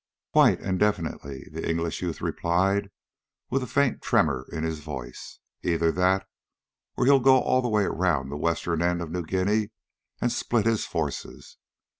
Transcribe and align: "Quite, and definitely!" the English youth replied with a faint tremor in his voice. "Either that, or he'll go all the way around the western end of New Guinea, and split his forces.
"Quite, 0.33 0.59
and 0.61 0.79
definitely!" 0.79 1.47
the 1.51 1.69
English 1.69 2.01
youth 2.01 2.21
replied 2.21 2.89
with 3.51 3.61
a 3.61 3.67
faint 3.67 4.01
tremor 4.01 4.47
in 4.51 4.63
his 4.63 4.79
voice. 4.79 5.37
"Either 5.61 5.91
that, 5.91 6.25
or 6.97 7.05
he'll 7.05 7.19
go 7.19 7.39
all 7.39 7.61
the 7.61 7.69
way 7.69 7.83
around 7.83 8.29
the 8.29 8.35
western 8.35 8.81
end 8.81 9.03
of 9.03 9.11
New 9.11 9.21
Guinea, 9.23 9.69
and 10.19 10.31
split 10.31 10.65
his 10.65 10.85
forces. 10.87 11.57